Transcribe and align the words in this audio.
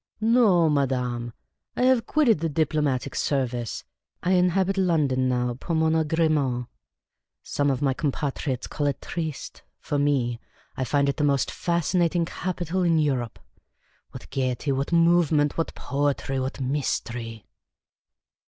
"No, 0.19 0.67
madanie; 0.67 1.31
I 1.77 1.83
have 1.83 2.07
quitted 2.07 2.39
the 2.39 2.49
diplo 2.49 2.81
matic 2.81 3.15
service; 3.15 3.83
I 4.23 4.31
inhabit 4.31 4.75
Eondon 4.77 5.27
now 5.27 5.53
pour 5.59 5.75
mo?i 5.75 5.91
agrement. 6.01 6.65
The 6.65 6.65
Cantankerous 6.65 7.05
Old 7.05 7.29
Lady 7.29 7.33
19 7.37 7.37
Some 7.43 7.69
of 7.69 7.81
my 7.83 7.93
compatriots 7.93 8.65
call 8.65 8.87
it 8.87 8.99
tristc; 9.01 9.61
for 9.79 9.99
me, 9.99 10.39
I 10.75 10.83
find 10.85 11.07
it 11.07 11.17
the 11.17 11.23
most 11.23 11.51
fascinating 11.51 12.25
capital 12.25 12.81
in 12.81 12.97
Europe. 12.97 13.37
What 14.09 14.27
gaiety! 14.31 14.71
What 14.71 14.91
movement! 14.91 15.55
What 15.55 15.75
poetry! 15.75 16.39
What 16.39 16.59
mystery 16.59 17.45